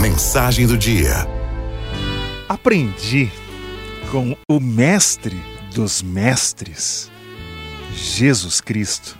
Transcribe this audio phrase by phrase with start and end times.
[0.00, 1.26] Mensagem do dia.
[2.48, 3.30] Aprendi
[4.10, 5.36] com o Mestre
[5.74, 7.10] dos Mestres,
[7.94, 9.18] Jesus Cristo,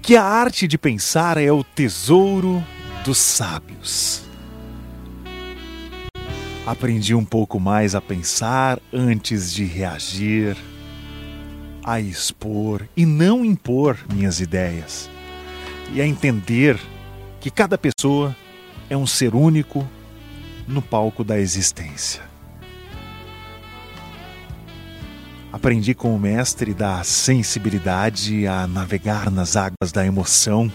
[0.00, 2.64] que a arte de pensar é o tesouro
[3.04, 4.22] dos sábios.
[6.66, 10.56] Aprendi um pouco mais a pensar antes de reagir,
[11.84, 15.10] a expor e não impor minhas ideias,
[15.92, 16.78] e a entender
[17.38, 18.34] que cada pessoa
[18.88, 19.86] é um ser único
[20.66, 22.22] no palco da existência.
[25.52, 30.70] Aprendi com o mestre da sensibilidade a navegar nas águas da emoção,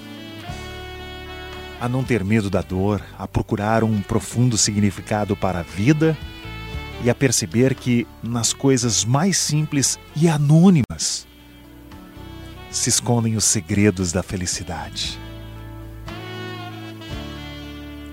[1.82, 6.18] a não ter medo da dor, a procurar um profundo significado para a vida
[7.04, 11.28] e a perceber que nas coisas mais simples e anônimas
[12.72, 15.20] se escondem os segredos da felicidade.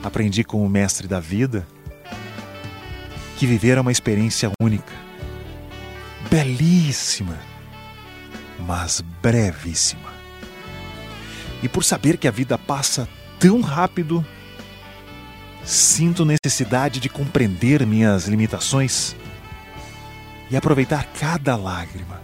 [0.07, 1.67] Aprendi com o mestre da vida
[3.37, 4.93] que viver é uma experiência única,
[6.31, 7.37] belíssima,
[8.61, 10.09] mas brevíssima.
[11.61, 13.09] E por saber que a vida passa
[13.41, 14.25] tão rápido,
[15.65, 19.17] sinto necessidade de compreender minhas limitações
[20.49, 22.23] e aproveitar cada lágrima,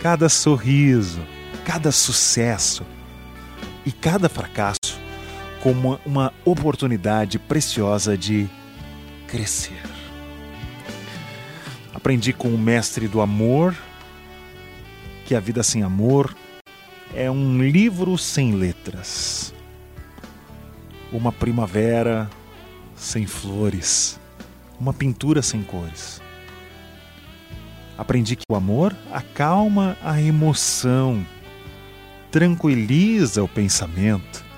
[0.00, 1.26] cada sorriso,
[1.64, 2.86] cada sucesso
[3.84, 4.81] e cada fracasso
[5.62, 8.48] como uma oportunidade preciosa de
[9.28, 9.80] crescer.
[11.94, 13.76] Aprendi com o mestre do amor
[15.24, 16.34] que a vida sem amor
[17.14, 19.54] é um livro sem letras,
[21.12, 22.28] uma primavera
[22.96, 24.18] sem flores,
[24.80, 26.20] uma pintura sem cores.
[27.96, 31.24] Aprendi que o amor acalma a emoção,
[32.32, 34.51] tranquiliza o pensamento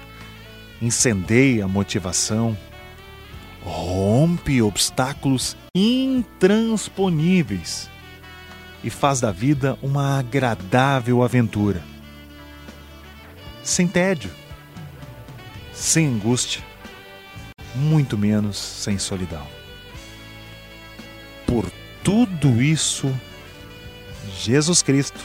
[0.80, 2.56] incendeia a motivação,
[3.62, 7.88] rompe obstáculos intransponíveis
[8.82, 11.82] e faz da vida uma agradável aventura.
[13.62, 14.30] Sem tédio,
[15.72, 16.62] sem angústia,
[17.74, 19.46] muito menos sem solidão.
[21.46, 21.64] Por
[22.02, 23.10] tudo isso,
[24.38, 25.18] Jesus Cristo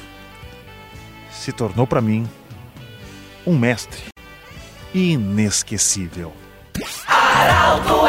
[1.32, 2.26] se tornou para mim
[3.46, 4.10] um mestre
[4.94, 6.34] inesquecível.
[7.08, 8.09] Araldo FMI